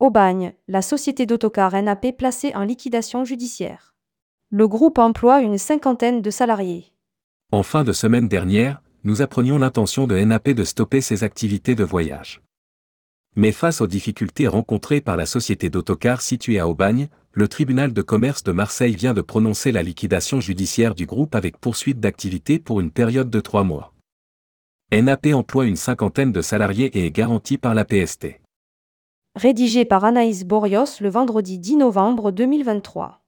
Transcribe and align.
Au 0.00 0.08
bagne, 0.08 0.54
la 0.66 0.80
société 0.80 1.26
d'autocar 1.26 1.74
NAP 1.74 2.16
placée 2.16 2.54
en 2.54 2.64
liquidation 2.64 3.26
judiciaire. 3.26 3.94
Le 4.48 4.66
groupe 4.66 4.98
emploie 4.98 5.42
une 5.42 5.58
cinquantaine 5.58 6.22
de 6.22 6.30
salariés. 6.30 6.94
En 7.52 7.62
fin 7.62 7.84
de 7.84 7.92
semaine 7.92 8.26
dernière, 8.26 8.80
nous 9.04 9.20
apprenions 9.20 9.58
l'intention 9.58 10.06
de 10.06 10.18
NAP 10.18 10.50
de 10.50 10.64
stopper 10.64 11.02
ses 11.02 11.22
activités 11.22 11.74
de 11.74 11.84
voyage. 11.84 12.40
Mais 13.36 13.52
face 13.52 13.82
aux 13.82 13.86
difficultés 13.86 14.48
rencontrées 14.48 15.02
par 15.02 15.18
la 15.18 15.26
société 15.26 15.68
d'autocar 15.68 16.22
située 16.22 16.58
à 16.58 16.66
Aubagne, 16.66 17.08
le 17.32 17.46
tribunal 17.46 17.92
de 17.92 18.00
commerce 18.00 18.42
de 18.42 18.52
Marseille 18.52 18.96
vient 18.96 19.12
de 19.12 19.20
prononcer 19.20 19.70
la 19.70 19.82
liquidation 19.82 20.40
judiciaire 20.40 20.94
du 20.94 21.04
groupe 21.04 21.34
avec 21.34 21.58
poursuite 21.58 22.00
d'activité 22.00 22.58
pour 22.58 22.80
une 22.80 22.90
période 22.90 23.28
de 23.28 23.40
trois 23.40 23.64
mois. 23.64 23.92
NAP 24.92 25.26
emploie 25.34 25.66
une 25.66 25.76
cinquantaine 25.76 26.32
de 26.32 26.40
salariés 26.40 26.86
et 26.98 27.04
est 27.04 27.10
garanti 27.10 27.58
par 27.58 27.74
la 27.74 27.84
PST. 27.84 28.39
Rédigé 29.40 29.86
par 29.86 30.04
Anaïs 30.04 30.44
Borios 30.44 31.00
le 31.00 31.08
vendredi 31.08 31.58
10 31.58 31.76
novembre 31.76 32.30
2023. 32.30 33.22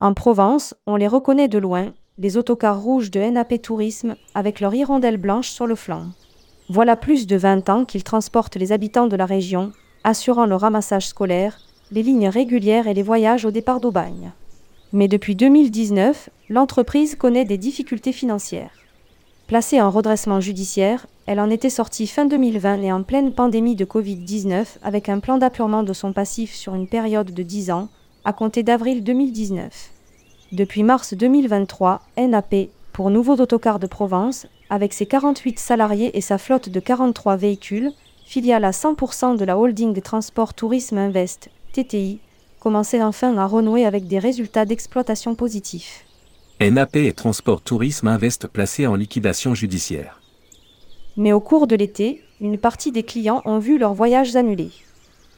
En 0.00 0.12
Provence, 0.12 0.74
on 0.88 0.96
les 0.96 1.06
reconnaît 1.06 1.46
de 1.46 1.58
loin, 1.58 1.94
les 2.18 2.36
autocars 2.36 2.82
rouges 2.82 3.12
de 3.12 3.20
NAP 3.20 3.62
Tourisme 3.62 4.16
avec 4.34 4.58
leur 4.58 4.74
hirondelle 4.74 5.18
blanche 5.18 5.50
sur 5.50 5.68
le 5.68 5.76
flanc. 5.76 6.06
Voilà 6.68 6.96
plus 6.96 7.28
de 7.28 7.36
20 7.36 7.68
ans 7.68 7.84
qu'ils 7.84 8.02
transportent 8.02 8.56
les 8.56 8.72
habitants 8.72 9.06
de 9.06 9.14
la 9.14 9.26
région, 9.26 9.70
assurant 10.02 10.46
le 10.46 10.56
ramassage 10.56 11.06
scolaire, 11.06 11.60
les 11.92 12.02
lignes 12.02 12.28
régulières 12.28 12.88
et 12.88 12.94
les 12.94 13.04
voyages 13.04 13.44
au 13.44 13.52
départ 13.52 13.78
d'Aubagne. 13.78 14.32
Mais 14.92 15.06
depuis 15.06 15.36
2019, 15.36 16.28
l'entreprise 16.48 17.14
connaît 17.14 17.44
des 17.44 17.56
difficultés 17.56 18.10
financières. 18.10 18.72
Placée 19.46 19.80
en 19.80 19.90
redressement 19.90 20.40
judiciaire, 20.40 21.06
elle 21.26 21.38
en 21.38 21.50
était 21.50 21.70
sortie 21.70 22.08
fin 22.08 22.26
2020 22.26 22.82
et 22.82 22.92
en 22.92 23.04
pleine 23.04 23.32
pandémie 23.32 23.76
de 23.76 23.84
Covid-19 23.84 24.78
avec 24.82 25.08
un 25.08 25.20
plan 25.20 25.38
d'appurement 25.38 25.84
de 25.84 25.92
son 25.92 26.12
passif 26.12 26.52
sur 26.52 26.74
une 26.74 26.88
période 26.88 27.32
de 27.32 27.42
10 27.44 27.70
ans, 27.70 27.88
à 28.24 28.32
compter 28.32 28.64
d'avril 28.64 29.04
2019. 29.04 29.92
Depuis 30.50 30.82
mars 30.82 31.14
2023, 31.14 32.02
NAP, 32.18 32.70
pour 32.92 33.10
Nouveau 33.10 33.34
Autocars 33.34 33.78
de 33.78 33.86
Provence, 33.86 34.48
avec 34.68 34.92
ses 34.92 35.06
48 35.06 35.60
salariés 35.60 36.16
et 36.18 36.20
sa 36.20 36.38
flotte 36.38 36.68
de 36.68 36.80
43 36.80 37.36
véhicules, 37.36 37.92
filiale 38.24 38.64
à 38.64 38.72
100% 38.72 39.36
de 39.36 39.44
la 39.44 39.56
holding 39.56 39.92
des 39.92 40.02
transports 40.02 40.54
Tourisme 40.54 40.98
Invest, 40.98 41.50
TTI, 41.72 42.18
commençait 42.58 43.02
enfin 43.02 43.36
à 43.36 43.46
renouer 43.46 43.86
avec 43.86 44.08
des 44.08 44.18
résultats 44.18 44.64
d'exploitation 44.64 45.36
positifs. 45.36 46.05
NAP 46.58 46.96
et 46.96 47.12
Transport 47.12 47.60
Tourisme 47.60 48.08
Invest 48.08 48.46
placés 48.46 48.86
en 48.86 48.94
liquidation 48.94 49.54
judiciaire. 49.54 50.22
Mais 51.18 51.34
au 51.34 51.40
cours 51.40 51.66
de 51.66 51.76
l'été, 51.76 52.22
une 52.40 52.56
partie 52.56 52.92
des 52.92 53.02
clients 53.02 53.42
ont 53.44 53.58
vu 53.58 53.76
leurs 53.76 53.92
voyages 53.92 54.36
annulés. 54.36 54.70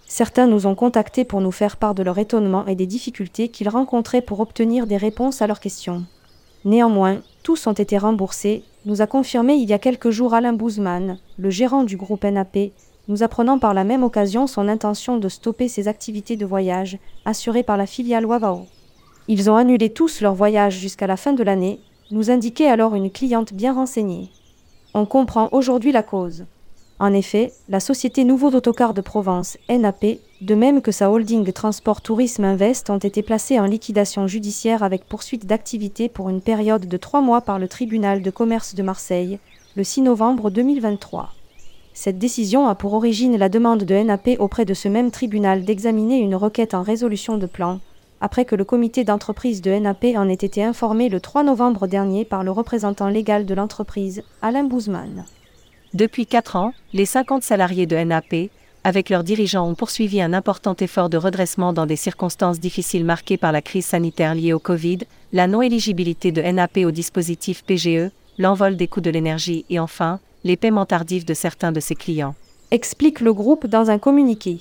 Certains 0.07 0.47
nous 0.47 0.69
ont 0.69 0.77
contactés 0.77 1.25
pour 1.25 1.41
nous 1.41 1.51
faire 1.51 1.77
part 1.77 1.97
de 1.97 2.05
leur 2.05 2.19
étonnement 2.19 2.65
et 2.67 2.77
des 2.77 2.87
difficultés 2.87 3.49
qu'ils 3.49 3.69
rencontraient 3.69 4.23
pour 4.23 4.39
obtenir 4.39 4.87
des 4.87 4.97
réponses 4.97 5.43
à 5.43 5.49
leurs 5.49 5.59
questions. 5.59 6.05
Néanmoins, 6.65 7.19
tous 7.43 7.67
ont 7.67 7.73
été 7.73 7.99
remboursés, 7.99 8.63
nous 8.87 9.03
a 9.03 9.09
confirmé 9.09 9.55
il 9.55 9.69
y 9.69 9.73
a 9.73 9.81
quelques 9.81 10.11
jours 10.11 10.35
Alain 10.35 10.53
Bouzman, 10.53 11.19
le 11.37 11.51
gérant 11.51 11.83
du 11.83 11.97
groupe 11.97 12.23
NAP, 12.23 12.71
nous 13.09 13.25
apprenant 13.25 13.59
par 13.59 13.75
la 13.75 13.83
même 13.83 14.05
occasion 14.05 14.47
son 14.47 14.69
intention 14.69 15.17
de 15.17 15.29
stopper 15.29 15.67
ses 15.67 15.89
activités 15.89 16.37
de 16.37 16.47
voyage, 16.47 16.97
assurées 17.25 17.65
par 17.65 17.77
la 17.77 17.87
filiale 17.87 18.25
Wavao. 18.25 18.69
Ils 19.31 19.51
ont 19.51 19.57
annulé 19.57 19.91
tous 19.91 20.23
leurs 20.23 20.35
voyages 20.35 20.79
jusqu'à 20.79 21.07
la 21.07 21.19
fin 21.19 21.35
de 21.35 21.43
l'année, 21.43 21.81
nous 22.11 22.31
indiquait 22.31 22.69
alors 22.69 22.95
une 22.95 23.11
cliente 23.11 23.53
bien 23.53 23.75
renseignée. 23.75 24.31
On 24.95 25.05
comprend 25.05 25.51
aujourd'hui 25.53 25.93
la 25.93 26.03
cause. 26.03 26.47
En 26.99 27.13
effet, 27.13 27.53
la 27.69 27.79
société 27.79 28.25
Nouveau 28.25 28.51
d'Autocar 28.51 28.95
de 28.95 29.03
Provence, 29.03 29.59
NAP, 29.69 30.19
de 30.41 30.55
même 30.55 30.81
que 30.81 30.93
sa 30.93 31.11
holding 31.11 31.53
Transport 31.53 32.01
Tourisme 32.01 32.45
Invest, 32.45 32.89
ont 32.89 32.99
été 32.99 33.23
placés 33.23 33.61
en 33.61 33.67
liquidation 33.67 34.27
judiciaire 34.27 34.83
avec 34.83 35.05
poursuite 35.05 35.45
d'activité 35.45 36.09
pour 36.09 36.31
une 36.31 36.41
période 36.41 36.87
de 36.87 36.97
trois 36.97 37.21
mois 37.21 37.43
par 37.43 37.59
le 37.59 37.69
tribunal 37.69 38.23
de 38.23 38.31
commerce 38.31 38.75
de 38.75 38.83
Marseille, 38.83 39.39
le 39.77 39.85
6 39.85 40.03
novembre 40.03 40.51
2023. 40.51 41.35
Cette 41.93 42.19
décision 42.19 42.67
a 42.67 42.75
pour 42.75 42.95
origine 42.95 43.37
la 43.37 43.51
demande 43.51 43.85
de 43.85 43.95
NAP 43.95 44.31
auprès 44.39 44.65
de 44.65 44.75
ce 44.75 44.89
même 44.89 45.11
tribunal 45.11 45.65
d'examiner 45.65 46.17
une 46.17 46.35
requête 46.35 46.73
en 46.73 46.83
résolution 46.83 47.37
de 47.37 47.47
plan, 47.47 47.79
après 48.21 48.45
que 48.45 48.57
le 48.57 48.65
comité 48.65 49.05
d'entreprise 49.05 49.63
de 49.63 49.71
NAP 49.71 50.07
en 50.17 50.29
ait 50.29 50.35
été 50.35 50.65
informé 50.65 51.09
le 51.09 51.21
3 51.21 51.43
novembre 51.45 51.87
dernier 51.87 52.25
par 52.25 52.45
le 52.45 52.51
représentant 52.51 53.09
légal 53.09 53.47
de 53.47 53.55
l'entreprise, 53.55 54.23
Alain 54.43 54.65
Bouzman. 54.65 55.25
Depuis 55.95 56.27
quatre 56.27 56.57
ans, 56.57 56.73
les 56.93 57.07
50 57.07 57.43
salariés 57.43 57.87
de 57.87 57.97
NAP, 57.97 58.51
avec 58.85 59.11
leurs 59.11 59.25
dirigeants, 59.25 59.69
ont 59.69 59.75
poursuivi 59.75 60.21
un 60.21 60.33
important 60.33 60.75
effort 60.81 61.09
de 61.09 61.17
redressement 61.17 61.73
dans 61.73 61.87
des 61.87 61.97
circonstances 61.97 62.61
difficiles 62.61 63.05
marquées 63.05 63.37
par 63.37 63.53
la 63.53 63.63
crise 63.63 63.87
sanitaire 63.87 64.35
liée 64.35 64.53
au 64.53 64.59
Covid, 64.59 64.99
la 65.33 65.47
non-éligibilité 65.47 66.33
de 66.33 66.43
NAP 66.43 66.79
au 66.79 66.91
dispositif 66.91 67.65
PGE, 67.65 68.11
l'envol 68.39 68.77
des 68.77 68.87
coûts 68.87 69.01
de 69.01 69.11
l'énergie 69.11 69.65
et 69.71 69.79
enfin, 69.79 70.21
les 70.45 70.57
paiements 70.57 70.87
tardifs 70.87 71.25
de 71.25 71.35
certains 71.35 71.73
de 71.73 71.81
ses 71.81 71.95
clients. 71.95 72.35
Explique 72.71 73.21
le 73.21 73.33
groupe 73.33 73.67
dans 73.67 73.91
un 73.91 73.99
communiqué. 73.99 74.61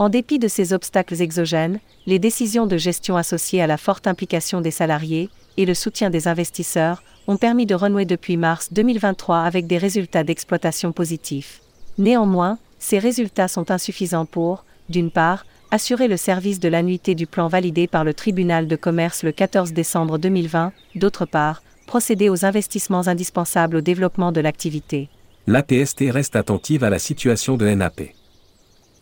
En 0.00 0.08
dépit 0.08 0.38
de 0.38 0.48
ces 0.48 0.72
obstacles 0.72 1.20
exogènes, 1.20 1.78
les 2.06 2.18
décisions 2.18 2.66
de 2.66 2.78
gestion 2.78 3.18
associées 3.18 3.60
à 3.60 3.66
la 3.66 3.76
forte 3.76 4.06
implication 4.06 4.62
des 4.62 4.70
salariés 4.70 5.28
et 5.58 5.66
le 5.66 5.74
soutien 5.74 6.08
des 6.08 6.26
investisseurs 6.26 7.02
ont 7.26 7.36
permis 7.36 7.66
de 7.66 7.74
renouer 7.74 8.06
depuis 8.06 8.38
mars 8.38 8.72
2023 8.72 9.40
avec 9.40 9.66
des 9.66 9.76
résultats 9.76 10.24
d'exploitation 10.24 10.92
positifs. 10.92 11.60
Néanmoins, 11.98 12.56
ces 12.78 12.98
résultats 12.98 13.46
sont 13.46 13.70
insuffisants 13.70 14.24
pour, 14.24 14.64
d'une 14.88 15.10
part, 15.10 15.44
assurer 15.70 16.08
le 16.08 16.16
service 16.16 16.60
de 16.60 16.70
l'annuité 16.70 17.14
du 17.14 17.26
plan 17.26 17.48
validé 17.48 17.86
par 17.86 18.02
le 18.02 18.14
tribunal 18.14 18.68
de 18.68 18.76
commerce 18.76 19.22
le 19.22 19.32
14 19.32 19.74
décembre 19.74 20.16
2020, 20.16 20.72
d'autre 20.94 21.26
part, 21.26 21.62
procéder 21.86 22.30
aux 22.30 22.46
investissements 22.46 23.06
indispensables 23.06 23.76
au 23.76 23.80
développement 23.82 24.32
de 24.32 24.40
l'activité. 24.40 25.10
L'APST 25.46 26.04
reste 26.08 26.36
attentive 26.36 26.84
à 26.84 26.88
la 26.88 26.98
situation 26.98 27.58
de 27.58 27.68
NAP. 27.68 28.14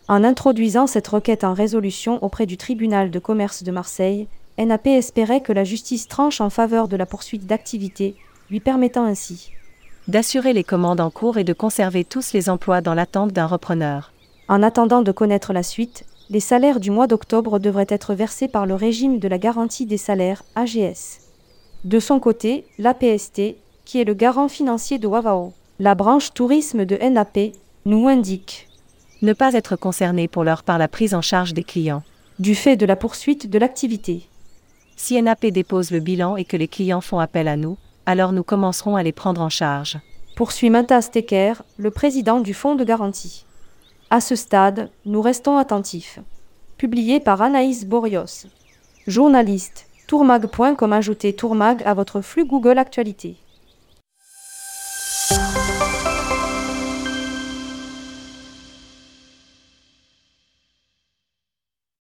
En 0.08 0.24
introduisant 0.24 0.86
cette 0.86 1.08
requête 1.08 1.44
en 1.44 1.52
résolution 1.52 2.22
auprès 2.24 2.46
du 2.46 2.56
tribunal 2.56 3.10
de 3.10 3.18
commerce 3.18 3.62
de 3.62 3.70
Marseille, 3.70 4.26
NAP 4.56 4.86
espérait 4.86 5.42
que 5.42 5.52
la 5.52 5.64
justice 5.64 6.08
tranche 6.08 6.40
en 6.40 6.48
faveur 6.48 6.88
de 6.88 6.96
la 6.96 7.04
poursuite 7.04 7.46
d'activité, 7.46 8.16
lui 8.50 8.60
permettant 8.60 9.04
ainsi 9.04 9.52
d'assurer 10.08 10.54
les 10.54 10.64
commandes 10.64 11.02
en 11.02 11.10
cours 11.10 11.36
et 11.36 11.44
de 11.44 11.52
conserver 11.52 12.02
tous 12.02 12.32
les 12.32 12.48
emplois 12.48 12.80
dans 12.80 12.94
l'attente 12.94 13.32
d'un 13.32 13.44
repreneur. 13.44 14.12
En 14.48 14.62
attendant 14.62 15.02
de 15.02 15.12
connaître 15.12 15.52
la 15.52 15.62
suite, 15.62 16.06
les 16.30 16.40
salaires 16.40 16.80
du 16.80 16.90
mois 16.90 17.06
d'octobre 17.06 17.58
devraient 17.58 17.86
être 17.90 18.14
versés 18.14 18.48
par 18.48 18.64
le 18.64 18.74
régime 18.74 19.18
de 19.18 19.28
la 19.28 19.36
garantie 19.36 19.84
des 19.84 19.98
salaires 19.98 20.42
AGS. 20.54 21.20
De 21.84 22.00
son 22.00 22.20
côté, 22.20 22.64
l'APST, 22.78 23.56
qui 23.84 24.00
est 24.00 24.04
le 24.04 24.14
garant 24.14 24.48
financier 24.48 24.98
de 24.98 25.06
Wavao, 25.06 25.52
la 25.78 25.94
branche 25.94 26.32
tourisme 26.32 26.86
de 26.86 26.96
NAP, 26.96 27.52
nous 27.84 28.08
indique 28.08 28.67
ne 29.22 29.32
pas 29.32 29.54
être 29.54 29.76
concerné 29.76 30.28
pour 30.28 30.44
l'heure 30.44 30.62
par 30.62 30.78
la 30.78 30.88
prise 30.88 31.14
en 31.14 31.22
charge 31.22 31.54
des 31.54 31.64
clients. 31.64 32.02
Du 32.38 32.54
fait 32.54 32.76
de 32.76 32.86
la 32.86 32.96
poursuite 32.96 33.50
de 33.50 33.58
l'activité. 33.58 34.28
Si 34.96 35.20
NAP 35.20 35.46
dépose 35.46 35.90
le 35.90 36.00
bilan 36.00 36.36
et 36.36 36.44
que 36.44 36.56
les 36.56 36.68
clients 36.68 37.00
font 37.00 37.18
appel 37.18 37.48
à 37.48 37.56
nous, 37.56 37.76
alors 38.06 38.32
nous 38.32 38.44
commencerons 38.44 38.96
à 38.96 39.02
les 39.02 39.12
prendre 39.12 39.40
en 39.40 39.48
charge. 39.48 39.98
Poursuit 40.36 40.70
Matas 40.70 41.08
Tecker, 41.12 41.54
le 41.78 41.90
président 41.90 42.40
du 42.40 42.54
fonds 42.54 42.76
de 42.76 42.84
garantie. 42.84 43.44
À 44.10 44.20
ce 44.20 44.36
stade, 44.36 44.90
nous 45.04 45.20
restons 45.20 45.58
attentifs. 45.58 46.20
Publié 46.76 47.18
par 47.18 47.42
Anaïs 47.42 47.84
Borios. 47.84 48.46
Journaliste, 49.06 49.88
tourmag.com 50.06 50.92
ajoutez 50.92 51.32
tourmag 51.32 51.82
à 51.84 51.92
votre 51.92 52.20
flux 52.20 52.46
Google 52.46 52.78
Actualité. 52.78 53.36